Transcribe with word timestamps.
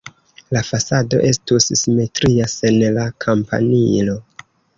La 0.55 0.61
fasado 0.69 1.19
estus 1.31 1.67
simetria 1.83 2.49
sen 2.55 2.81
la 2.97 3.05
kampanilo. 3.27 4.19